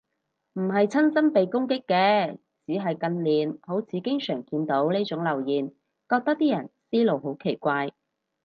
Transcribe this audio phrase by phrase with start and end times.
[0.53, 5.67] 唔係親身被攻擊嘅，只係近年好似經常見到呢種留言，
[6.09, 7.91] 覺得啲人思路好奇怪